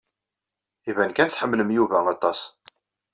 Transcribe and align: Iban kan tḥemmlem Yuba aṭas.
Iban 0.89 1.11
kan 1.13 1.29
tḥemmlem 1.29 1.69
Yuba 1.77 1.97
aṭas. 2.13 2.39